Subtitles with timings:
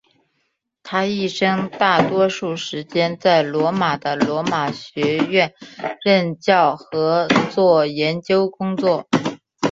[0.81, 5.53] 他一生大多数时间在罗马的罗马学院
[6.03, 9.07] 任教和做研究工作。